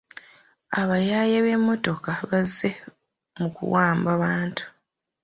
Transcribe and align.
Abayaaye 0.79 1.37
b'emmotoka 1.45 2.11
bazze 2.29 2.69
mu 3.39 3.47
kuwamba 3.55 4.09
bantu. 4.23 4.65